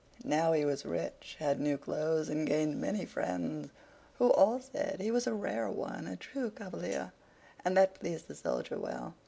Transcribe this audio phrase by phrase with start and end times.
[0.25, 3.69] Now he was rich, had new clothes, and gained many friends,
[4.17, 7.11] who all said he was a rare one, a true cavalier;
[7.63, 9.13] and that pleased the Soldier well.